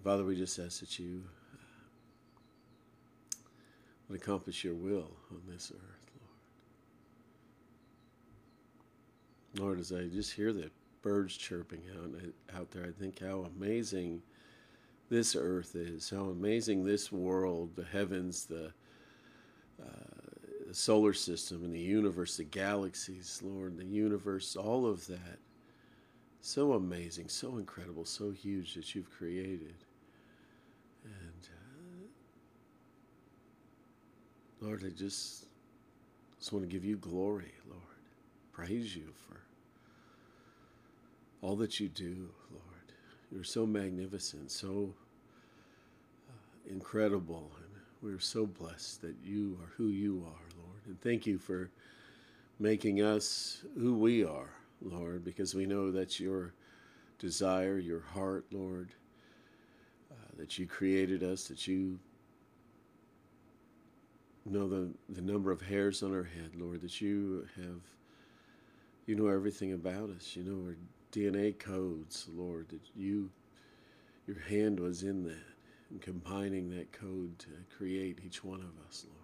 Father, 0.05 0.25
we 0.25 0.37
just 0.37 0.59
ask 0.59 0.81
that 0.81 0.99
you 0.99 1.23
and 4.11 4.19
accomplish 4.21 4.65
your 4.65 4.75
will 4.75 5.13
on 5.31 5.41
this 5.47 5.71
earth, 5.73 6.11
Lord. 9.55 9.67
Lord, 9.67 9.79
as 9.79 9.93
I 9.93 10.09
just 10.09 10.33
hear 10.33 10.53
the 10.53 10.69
birds 11.01 11.37
chirping 11.37 11.83
out, 11.97 12.59
out 12.59 12.71
there, 12.73 12.85
I 12.85 12.91
think 12.91 13.21
how 13.21 13.49
amazing 13.57 14.21
this 15.11 15.37
earth 15.37 15.77
is, 15.77 16.11
how 16.11 16.25
amazing 16.25 16.85
this 16.85 17.13
world, 17.13 17.71
the 17.77 17.85
heavens, 17.85 18.47
the, 18.47 18.73
uh, 19.81 19.87
the 20.67 20.75
solar 20.75 21.13
system, 21.13 21.63
and 21.65 21.73
the 21.73 21.79
universe, 21.79 22.37
the 22.37 22.45
galaxies, 22.45 23.41
Lord, 23.45 23.77
the 23.77 23.85
universe, 23.85 24.57
all 24.57 24.87
of 24.87 25.07
that. 25.07 25.39
So 26.41 26.73
amazing, 26.73 27.29
so 27.29 27.59
incredible, 27.59 28.05
so 28.05 28.33
huge 28.33 28.75
that 28.75 28.93
you've 28.93 29.11
created. 29.11 29.75
Lord, 34.61 34.85
I 34.85 34.91
just, 34.91 35.47
just 36.39 36.53
want 36.53 36.69
to 36.69 36.71
give 36.71 36.85
you 36.85 36.97
glory, 36.97 37.53
Lord. 37.67 37.81
Praise 38.53 38.95
you 38.95 39.07
for 39.27 39.41
all 41.41 41.57
that 41.57 41.81
you 41.81 41.89
do, 41.89 42.29
Lord. 42.51 42.65
You're 43.33 43.45
so 43.45 43.65
magnificent, 43.65 44.51
so 44.51 44.93
uh, 46.29 46.71
incredible, 46.71 47.51
and 47.57 47.71
we're 48.03 48.21
so 48.21 48.45
blessed 48.45 49.01
that 49.01 49.15
you 49.25 49.59
are 49.63 49.73
who 49.79 49.89
you 49.89 50.23
are, 50.27 50.63
Lord. 50.63 50.81
And 50.87 51.01
thank 51.01 51.27
you 51.27 51.39
for 51.39 51.71
making 52.59 53.01
us 53.01 53.63
who 53.79 53.95
we 53.95 54.25
are, 54.25 54.51
Lord, 54.83 55.25
because 55.25 55.55
we 55.55 55.65
know 55.65 55.91
that's 55.91 56.21
your 56.21 56.53
desire, 57.19 57.79
your 57.79 58.01
heart, 58.01 58.45
Lord, 58.53 58.91
uh, 60.11 60.37
that 60.37 60.59
you 60.59 60.67
created 60.67 61.23
us, 61.23 61.45
that 61.45 61.67
you 61.67 61.99
know 64.51 64.69
the, 64.69 64.89
the 65.09 65.21
number 65.21 65.51
of 65.51 65.61
hairs 65.61 66.03
on 66.03 66.15
our 66.15 66.25
head, 66.25 66.53
Lord, 66.57 66.81
that 66.83 67.01
you 67.01 67.47
have, 67.57 67.81
you 69.07 69.15
know 69.15 69.29
everything 69.29 69.73
about 69.73 70.11
us. 70.11 70.37
You 70.37 70.45
know 70.45 70.69
our 70.69 70.77
DNA 71.13 71.59
codes, 71.59 72.27
Lord, 72.35 72.69
that 72.69 72.83
you, 72.97 73.31
your 74.27 74.39
hand 74.41 74.81
was 74.81 75.03
in 75.03 75.25
that 75.25 75.37
and 75.91 76.01
combining 76.01 76.71
that 76.71 76.93
code 76.93 77.39
to 77.41 77.49
create 77.77 78.21
each 78.25 78.45
one 78.45 78.61
of 78.61 78.87
us, 78.89 79.05
Lord. 79.09 79.17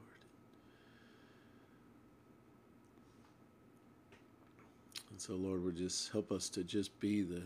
And 5.10 5.20
so, 5.20 5.34
Lord, 5.34 5.64
would 5.64 5.76
just 5.76 6.10
help 6.10 6.32
us 6.32 6.48
to 6.50 6.64
just 6.64 6.98
be 7.00 7.22
the, 7.22 7.42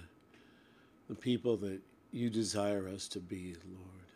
the 1.08 1.14
people 1.14 1.56
that 1.58 1.80
you 2.12 2.30
desire 2.30 2.88
us 2.88 3.06
to 3.08 3.20
be, 3.20 3.54
Lord 3.64 4.09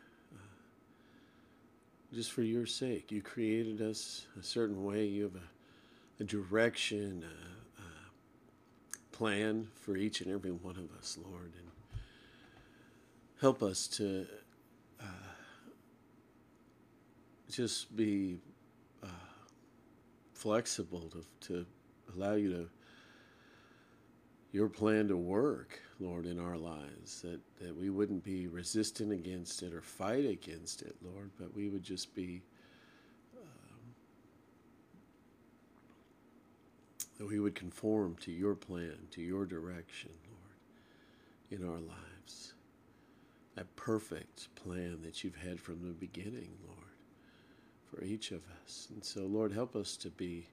just 2.14 2.32
for 2.32 2.42
your 2.42 2.66
sake. 2.66 3.10
You 3.10 3.22
created 3.22 3.82
us 3.82 4.26
a 4.38 4.42
certain 4.42 4.84
way. 4.84 5.04
You 5.04 5.24
have 5.24 5.34
a, 5.34 6.22
a 6.22 6.24
direction, 6.24 7.24
a, 7.24 7.82
a 7.82 9.16
plan 9.16 9.68
for 9.74 9.96
each 9.96 10.20
and 10.20 10.32
every 10.32 10.52
one 10.52 10.76
of 10.76 10.96
us, 10.96 11.18
Lord. 11.22 11.52
And 11.58 12.00
help 13.40 13.62
us 13.62 13.88
to 13.88 14.26
uh, 15.00 15.04
just 17.50 17.94
be 17.96 18.38
uh, 19.02 19.08
flexible 20.34 21.10
to, 21.10 21.48
to 21.48 21.66
allow 22.14 22.34
you 22.34 22.52
to 22.52 22.68
your 24.54 24.68
plan 24.68 25.08
to 25.08 25.16
work, 25.16 25.80
Lord, 25.98 26.26
in 26.26 26.38
our 26.38 26.56
lives, 26.56 27.22
that, 27.22 27.40
that 27.60 27.76
we 27.76 27.90
wouldn't 27.90 28.22
be 28.22 28.46
resistant 28.46 29.10
against 29.10 29.64
it 29.64 29.74
or 29.74 29.82
fight 29.82 30.24
against 30.24 30.80
it, 30.80 30.94
Lord, 31.02 31.32
but 31.40 31.52
we 31.56 31.68
would 31.68 31.82
just 31.82 32.14
be 32.14 32.40
um, 33.36 33.94
that 37.18 37.26
we 37.26 37.40
would 37.40 37.56
conform 37.56 38.14
to 38.20 38.30
your 38.30 38.54
plan, 38.54 38.94
to 39.10 39.22
your 39.22 39.44
direction, 39.44 40.12
Lord, 40.30 41.60
in 41.60 41.68
our 41.68 41.80
lives. 41.80 42.54
That 43.56 43.74
perfect 43.74 44.54
plan 44.54 45.00
that 45.02 45.24
you've 45.24 45.34
had 45.34 45.58
from 45.58 45.82
the 45.82 45.94
beginning, 45.94 46.50
Lord, 46.64 46.92
for 47.90 48.04
each 48.04 48.30
of 48.30 48.44
us. 48.62 48.86
And 48.94 49.04
so, 49.04 49.22
Lord, 49.22 49.52
help 49.52 49.74
us 49.74 49.96
to 49.96 50.10
be 50.10 50.46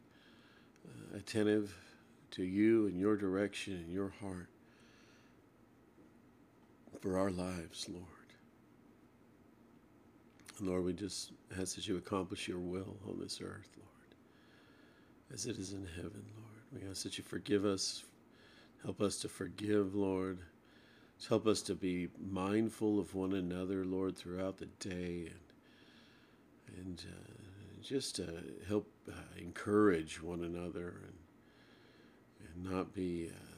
uh, 0.88 1.18
attentive 1.20 1.78
to 2.32 2.44
you 2.44 2.88
and 2.88 3.00
your 3.00 3.16
direction 3.16 3.74
and 3.74 3.92
your 3.92 4.14
heart 4.22 4.50
for 7.00 7.18
our 7.18 7.32
lives, 7.32 7.88
Lord. 7.90 8.06
And 10.60 10.70
Lord, 10.70 10.84
we 10.84 10.94
just 10.94 11.32
ask 11.60 11.76
that 11.76 11.88
you 11.88 11.98
accomplish 11.98 12.48
your 12.48 12.60
will 12.60 12.98
on 13.08 13.20
this 13.20 13.42
earth, 13.42 13.70
Lord, 13.78 14.16
as 15.34 15.46
it 15.46 15.58
is 15.58 15.74
in 15.74 15.88
heaven, 15.96 16.24
Lord. 16.36 16.84
We 16.84 16.90
ask 16.90 17.04
that 17.04 17.18
you 17.18 17.24
forgive 17.24 17.66
us, 17.66 18.04
help 18.84 19.02
us 19.02 19.18
to 19.20 19.30
forgive, 19.30 19.96
Lord. 19.96 20.40
Help 21.30 21.46
us 21.46 21.62
to 21.64 21.76
be 21.76 22.08
mindful 22.20 23.00
of 23.00 23.14
one 23.14 23.34
another, 23.34 23.86
Lord, 23.86 24.18
throughout 24.18 24.58
the 24.58 24.66
day, 24.80 25.30
and 25.30 26.78
and 26.78 27.04
uh, 27.08 27.82
just 27.84 28.16
to 28.16 28.28
help 28.68 28.90
uh, 29.08 29.14
encourage 29.38 30.22
one 30.22 30.44
another, 30.44 31.02
and 31.04 31.14
and 32.54 32.72
not 32.72 32.94
be. 32.94 33.30
Uh, 33.30 33.52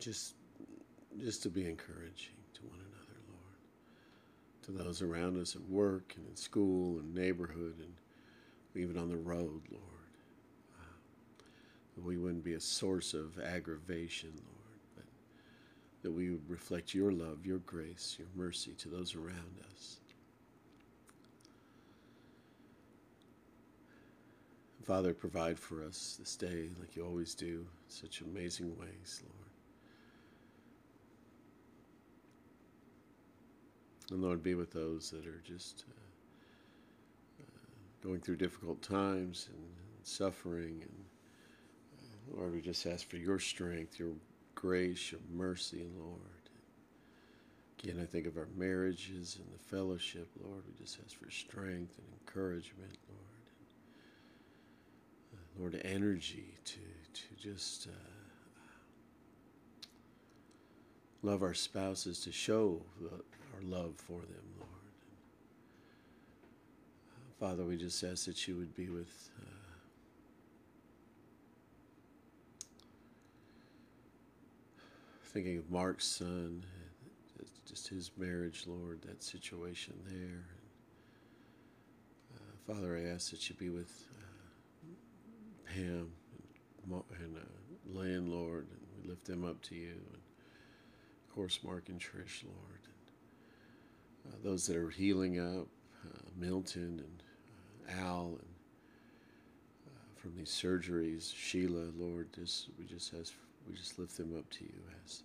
just 0.00 0.34
just 1.22 1.42
to 1.42 1.50
be 1.50 1.68
encouraging 1.68 2.38
to 2.54 2.62
one 2.62 2.78
another, 2.78 3.20
Lord, 3.28 4.62
to 4.62 4.72
those 4.84 5.02
around 5.02 5.40
us 5.40 5.54
at 5.54 5.62
work 5.68 6.14
and 6.16 6.26
in 6.26 6.36
school 6.36 6.98
and 6.98 7.14
neighborhood 7.14 7.74
and 7.78 7.92
even 8.74 8.96
on 8.96 9.08
the 9.08 9.16
road, 9.16 9.60
Lord. 9.70 9.84
Uh, 10.78 10.96
that 11.96 12.04
we 12.04 12.16
wouldn't 12.16 12.44
be 12.44 12.54
a 12.54 12.60
source 12.60 13.12
of 13.12 13.38
aggravation, 13.38 14.30
Lord, 14.30 14.59
that 16.02 16.10
we 16.10 16.30
would 16.30 16.48
reflect 16.48 16.94
your 16.94 17.12
love, 17.12 17.44
your 17.44 17.58
grace, 17.58 18.16
your 18.18 18.28
mercy 18.34 18.72
to 18.78 18.88
those 18.88 19.14
around 19.14 19.60
us. 19.70 20.00
Father, 24.82 25.12
provide 25.12 25.58
for 25.58 25.84
us 25.84 26.16
this 26.18 26.34
day 26.36 26.68
like 26.80 26.96
you 26.96 27.04
always 27.04 27.34
do, 27.34 27.46
in 27.46 27.66
such 27.88 28.22
amazing 28.22 28.76
ways, 28.78 29.22
Lord. 29.22 29.50
And 34.10 34.22
Lord, 34.22 34.42
be 34.42 34.56
with 34.56 34.72
those 34.72 35.10
that 35.10 35.26
are 35.26 35.40
just 35.44 35.84
uh, 35.88 37.42
uh, 37.42 38.02
going 38.02 38.20
through 38.20 38.36
difficult 38.36 38.82
times 38.82 39.48
and, 39.52 39.62
and 39.62 40.04
suffering. 40.06 40.82
And 40.82 41.04
uh, 42.34 42.38
Lord, 42.40 42.54
we 42.54 42.60
just 42.60 42.84
ask 42.86 43.08
for 43.08 43.18
your 43.18 43.38
strength, 43.38 44.00
your 44.00 44.14
grace, 44.60 45.10
your 45.12 45.20
mercy, 45.34 45.86
Lord. 45.98 46.20
Again, 47.82 47.98
I 48.00 48.04
think 48.04 48.26
of 48.26 48.36
our 48.36 48.48
marriages 48.56 49.38
and 49.38 49.46
the 49.54 49.58
fellowship, 49.74 50.28
Lord. 50.44 50.62
We 50.66 50.74
just 50.78 50.98
ask 51.04 51.18
for 51.18 51.30
strength 51.30 51.98
and 51.98 52.06
encouragement, 52.20 52.98
Lord. 53.08 53.20
Uh, 55.32 55.60
Lord, 55.62 55.80
energy 55.82 56.58
to, 56.66 56.78
to 57.14 57.42
just 57.42 57.86
uh, 57.86 57.90
love 61.22 61.42
our 61.42 61.54
spouses, 61.54 62.20
to 62.20 62.32
show 62.32 62.82
the, 63.00 63.08
our 63.14 63.62
love 63.62 63.94
for 63.96 64.20
them, 64.20 64.44
Lord. 64.58 64.70
Uh, 67.08 67.48
Father, 67.48 67.64
we 67.64 67.78
just 67.78 68.04
ask 68.04 68.26
that 68.26 68.46
you 68.46 68.56
would 68.56 68.76
be 68.76 68.90
with. 68.90 69.30
Uh, 69.40 69.46
thinking 75.30 75.58
of 75.58 75.70
Mark's 75.70 76.06
son, 76.06 76.64
just 77.68 77.88
his 77.88 78.10
marriage, 78.16 78.64
Lord, 78.66 79.02
that 79.02 79.22
situation 79.22 79.94
there. 80.08 80.44
Uh, 82.36 82.74
Father, 82.74 82.96
I 82.96 83.14
ask 83.14 83.30
that 83.30 83.48
you 83.48 83.54
be 83.56 83.70
with 83.70 84.08
uh, 84.18 85.72
Pam 85.72 86.10
and, 86.84 87.02
and 87.22 87.36
uh, 87.36 87.98
landlord, 87.98 88.66
and 88.70 88.80
we 88.96 89.08
lift 89.08 89.24
them 89.24 89.44
up 89.44 89.62
to 89.62 89.74
you. 89.74 89.90
And 89.90 90.18
of 91.28 91.34
course, 91.34 91.60
Mark 91.62 91.88
and 91.88 92.00
Trish, 92.00 92.44
Lord 92.44 92.80
uh, 94.26 94.36
those 94.42 94.66
that 94.66 94.76
are 94.76 94.90
healing 94.90 95.38
up, 95.38 95.66
uh, 96.06 96.28
Milton 96.36 97.02
and 97.04 97.22
uh, 97.88 98.02
Al, 98.02 98.38
and 98.38 98.48
from 100.16 100.36
these 100.36 100.50
surgeries, 100.50 101.34
Sheila, 101.34 101.88
Lord, 101.96 102.28
just 102.34 102.68
we 102.78 102.84
just 102.84 103.10
has 103.12 103.32
we 103.70 103.76
just 103.76 103.98
lift 103.98 104.16
them 104.16 104.36
up 104.36 104.48
to 104.50 104.64
you 104.64 104.80
as 105.04 105.22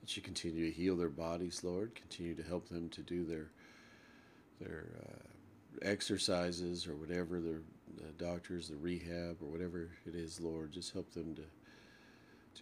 that 0.00 0.16
you 0.16 0.22
continue 0.22 0.64
to 0.64 0.72
heal 0.72 0.96
their 0.96 1.08
bodies, 1.08 1.62
Lord. 1.62 1.94
Continue 1.94 2.34
to 2.34 2.42
help 2.42 2.68
them 2.68 2.88
to 2.90 3.02
do 3.02 3.24
their 3.24 3.50
their 4.60 4.86
uh, 5.02 5.88
exercises 5.88 6.86
or 6.86 6.94
whatever 6.94 7.40
their 7.40 7.60
the 7.96 8.24
doctors, 8.24 8.68
the 8.68 8.76
rehab 8.76 9.36
or 9.42 9.46
whatever 9.46 9.88
it 10.06 10.14
is, 10.14 10.40
Lord. 10.40 10.72
Just 10.72 10.92
help 10.92 11.12
them 11.12 11.34
to 11.34 11.42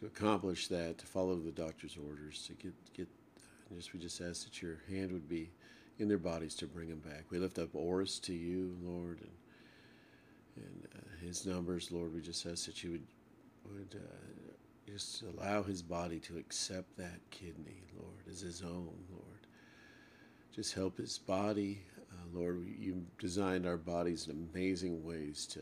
to 0.00 0.06
accomplish 0.06 0.68
that, 0.68 0.98
to 0.98 1.06
follow 1.06 1.36
the 1.36 1.50
doctor's 1.50 1.96
orders, 1.96 2.44
to 2.46 2.54
get 2.54 2.74
get. 2.94 3.08
Just 3.74 3.92
we 3.92 4.00
just 4.00 4.20
ask 4.20 4.44
that 4.44 4.62
your 4.62 4.78
hand 4.88 5.12
would 5.12 5.28
be 5.28 5.50
in 5.98 6.08
their 6.08 6.18
bodies 6.18 6.54
to 6.54 6.66
bring 6.66 6.88
them 6.88 7.00
back. 7.00 7.24
We 7.30 7.38
lift 7.38 7.58
up 7.58 7.74
Oris 7.74 8.18
to 8.20 8.32
you, 8.32 8.76
Lord, 8.82 9.18
and 9.20 10.64
and 10.64 10.88
uh, 10.96 11.24
his 11.24 11.46
numbers, 11.46 11.92
Lord. 11.92 12.14
We 12.14 12.20
just 12.20 12.46
ask 12.46 12.66
that 12.66 12.82
you 12.82 12.92
would 12.92 13.06
would 13.70 14.00
uh, 14.00 14.52
just 14.90 15.22
allow 15.22 15.62
his 15.62 15.82
body 15.82 16.18
to 16.20 16.38
accept 16.38 16.96
that 16.96 17.20
kidney, 17.30 17.82
Lord, 17.96 18.22
as 18.30 18.40
his 18.40 18.62
own, 18.62 18.94
Lord. 19.10 19.46
Just 20.54 20.74
help 20.74 20.96
his 20.96 21.18
body, 21.18 21.82
uh, 22.10 22.38
Lord. 22.38 22.66
You 22.78 23.04
designed 23.18 23.66
our 23.66 23.76
bodies 23.76 24.28
in 24.28 24.48
amazing 24.54 25.04
ways 25.04 25.46
to, 25.52 25.60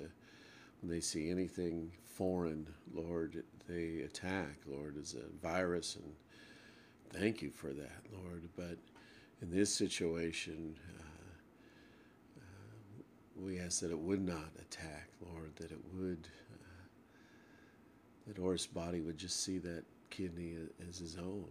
when 0.80 0.90
they 0.90 1.00
see 1.00 1.30
anything 1.30 1.90
foreign, 2.04 2.66
Lord, 2.94 3.42
they 3.68 4.02
attack, 4.02 4.58
Lord, 4.66 4.96
as 4.96 5.14
a 5.14 5.46
virus, 5.46 5.96
and 5.96 6.14
thank 7.20 7.42
you 7.42 7.50
for 7.50 7.72
that, 7.72 8.02
Lord. 8.22 8.48
But 8.56 8.78
in 9.42 9.50
this 9.50 9.74
situation, 9.74 10.76
uh, 10.98 11.02
uh, 12.38 13.02
we 13.44 13.58
ask 13.58 13.80
that 13.80 13.90
it 13.90 13.98
would 13.98 14.24
not 14.24 14.50
attack, 14.60 15.08
Lord, 15.32 15.50
that 15.56 15.72
it 15.72 15.80
would, 15.94 16.28
that 18.26 18.38
Oris' 18.38 18.66
body 18.66 19.00
would 19.00 19.18
just 19.18 19.42
see 19.42 19.58
that 19.58 19.84
kidney 20.10 20.56
as 20.88 20.98
his 20.98 21.16
own, 21.16 21.46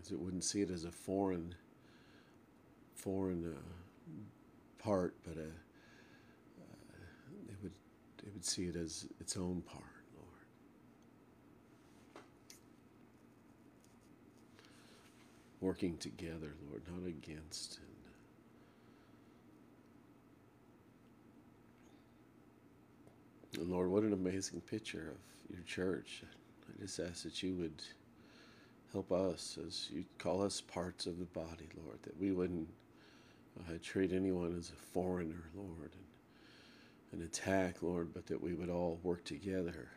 as 0.00 0.10
it 0.10 0.18
wouldn't 0.18 0.44
see 0.44 0.60
it 0.60 0.70
as 0.70 0.84
a 0.84 0.90
foreign, 0.90 1.54
foreign 2.94 3.54
uh, 3.54 4.82
part, 4.82 5.14
but 5.24 5.36
a, 5.36 5.46
uh, 5.46 5.46
it 7.48 7.56
would, 7.62 7.72
it 8.26 8.32
would 8.32 8.44
see 8.44 8.64
it 8.64 8.76
as 8.76 9.06
its 9.20 9.36
own 9.36 9.62
part. 9.62 9.84
Lord, 10.16 10.26
Working 15.60 15.96
together, 15.98 16.54
Lord, 16.68 16.82
not 16.92 17.06
against. 17.06 17.78
And, 17.78 17.95
and 23.56 23.70
Lord, 23.70 23.90
what 23.90 24.02
an 24.02 24.12
amazing 24.12 24.60
picture 24.60 25.14
of 25.14 25.56
your 25.56 25.64
church. 25.64 26.22
I 26.68 26.82
just 26.82 26.98
ask 26.98 27.22
that 27.22 27.42
you 27.42 27.54
would 27.54 27.82
help 28.92 29.12
us 29.12 29.58
as 29.66 29.88
you 29.90 30.04
call 30.18 30.42
us 30.42 30.60
parts 30.60 31.06
of 31.06 31.18
the 31.18 31.24
body, 31.26 31.68
Lord, 31.84 31.98
that 32.02 32.18
we 32.20 32.32
wouldn't 32.32 32.68
uh, 33.60 33.72
treat 33.82 34.12
anyone 34.12 34.56
as 34.58 34.70
a 34.70 34.92
foreigner, 34.92 35.44
Lord, 35.54 35.90
and 37.12 37.20
an 37.20 37.26
attack, 37.26 37.82
Lord, 37.82 38.12
but 38.12 38.26
that 38.26 38.42
we 38.42 38.54
would 38.54 38.70
all 38.70 38.98
work 39.02 39.24
together 39.24 39.88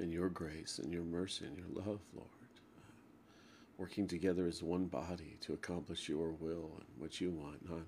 in 0.00 0.10
your 0.10 0.28
grace 0.30 0.80
and 0.82 0.92
your 0.92 1.02
mercy 1.02 1.44
and 1.44 1.56
your 1.56 1.84
love, 1.84 2.00
Lord. 2.14 2.39
Working 3.80 4.06
together 4.06 4.46
as 4.46 4.62
one 4.62 4.84
body 4.84 5.38
to 5.40 5.54
accomplish 5.54 6.06
your 6.06 6.32
will 6.32 6.70
and 6.76 6.86
what 6.98 7.18
you 7.18 7.30
want, 7.30 7.66
not, 7.66 7.80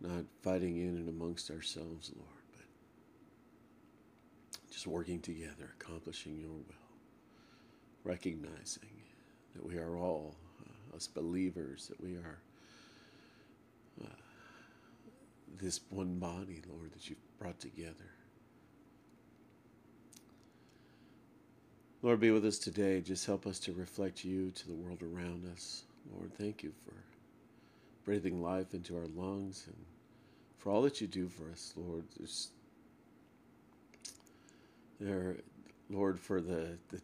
not 0.00 0.24
fighting 0.40 0.76
in 0.76 0.90
and 0.90 1.08
amongst 1.08 1.50
ourselves, 1.50 2.12
Lord, 2.14 2.44
but 2.52 2.64
just 4.70 4.86
working 4.86 5.18
together, 5.18 5.74
accomplishing 5.80 6.38
your 6.38 6.52
will, 6.52 6.64
recognizing 8.04 9.02
that 9.56 9.66
we 9.66 9.78
are 9.78 9.96
all, 9.96 10.36
uh, 10.64 10.96
us 10.96 11.08
believers, 11.08 11.88
that 11.88 12.00
we 12.00 12.14
are 12.14 12.38
uh, 14.04 14.06
this 15.60 15.80
one 15.90 16.20
body, 16.20 16.62
Lord, 16.72 16.92
that 16.92 17.10
you've 17.10 17.18
brought 17.40 17.58
together 17.58 18.12
Lord, 22.02 22.20
be 22.20 22.30
with 22.30 22.44
us 22.44 22.58
today. 22.58 23.00
Just 23.00 23.26
help 23.26 23.46
us 23.46 23.58
to 23.60 23.72
reflect 23.72 24.24
you 24.24 24.50
to 24.52 24.66
the 24.68 24.74
world 24.74 25.02
around 25.02 25.44
us. 25.52 25.82
Lord, 26.14 26.32
thank 26.38 26.62
you 26.62 26.72
for 26.84 26.94
breathing 28.04 28.42
life 28.42 28.72
into 28.72 28.96
our 28.96 29.08
lungs 29.16 29.64
and 29.66 29.76
for 30.58 30.70
all 30.70 30.82
that 30.82 31.00
you 31.00 31.06
do 31.06 31.28
for 31.28 31.50
us, 31.50 31.72
Lord. 31.76 32.04
There's, 32.16 32.48
there, 35.00 35.36
Lord, 35.90 36.18
for 36.18 36.40
the, 36.40 36.78
the 36.88 37.00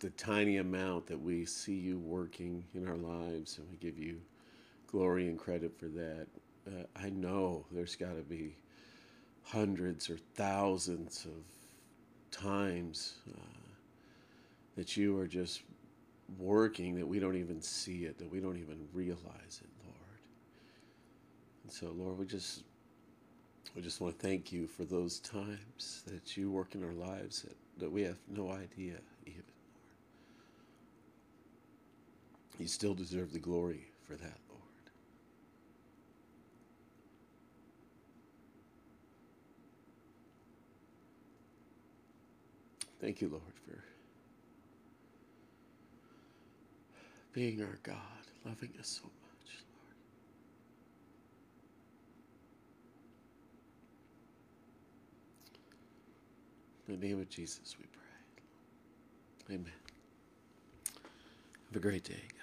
the 0.00 0.10
tiny 0.10 0.58
amount 0.58 1.06
that 1.06 1.20
we 1.20 1.44
see 1.44 1.74
you 1.74 1.98
working 1.98 2.62
in 2.74 2.86
our 2.86 2.96
lives, 2.96 3.58
and 3.58 3.66
we 3.68 3.76
give 3.78 3.98
you 3.98 4.20
glory 4.86 5.26
and 5.26 5.38
credit 5.38 5.76
for 5.78 5.86
that. 5.86 6.26
Uh, 6.66 6.84
I 6.96 7.10
know 7.10 7.64
there's 7.72 7.96
got 7.96 8.14
to 8.16 8.22
be 8.22 8.56
hundreds 9.42 10.08
or 10.08 10.18
thousands 10.34 11.24
of 11.24 12.40
times 12.42 13.14
uh, 13.28 13.40
that 14.78 14.96
you 14.96 15.18
are 15.18 15.26
just 15.26 15.62
working 16.38 16.94
that 16.94 17.06
we 17.06 17.18
don't 17.18 17.34
even 17.34 17.60
see 17.60 18.04
it, 18.04 18.16
that 18.16 18.30
we 18.30 18.38
don't 18.38 18.56
even 18.58 18.86
realize 18.92 19.60
it, 19.60 19.68
Lord. 19.84 20.20
And 21.64 21.72
so, 21.72 21.86
Lord, 21.96 22.16
we 22.16 22.26
just 22.26 22.62
we 23.74 23.82
just 23.82 24.00
want 24.00 24.16
to 24.16 24.24
thank 24.24 24.52
you 24.52 24.68
for 24.68 24.84
those 24.84 25.18
times 25.18 26.04
that 26.06 26.36
you 26.36 26.52
work 26.52 26.76
in 26.76 26.84
our 26.84 26.92
lives 26.92 27.42
that, 27.42 27.56
that 27.78 27.90
we 27.90 28.02
have 28.02 28.18
no 28.28 28.52
idea 28.52 28.94
even. 29.26 29.42
Lord. 32.52 32.60
You 32.60 32.68
still 32.68 32.94
deserve 32.94 33.32
the 33.32 33.40
glory 33.40 33.88
for 34.06 34.14
that, 34.14 34.38
Lord. 34.48 34.62
Thank 43.00 43.20
you, 43.20 43.28
Lord, 43.28 43.42
for 43.66 43.87
being 47.38 47.62
our 47.62 47.78
God, 47.84 47.94
loving 48.44 48.70
us 48.80 49.00
so 49.00 49.04
much, 49.04 49.52
Lord. 56.88 56.98
In 56.98 57.00
the 57.00 57.06
name 57.06 57.20
of 57.20 57.28
Jesus, 57.30 57.76
we 57.78 57.84
pray. 59.46 59.54
Amen. 59.54 59.72
Have 61.68 61.76
a 61.76 61.78
great 61.78 62.02
day. 62.02 62.37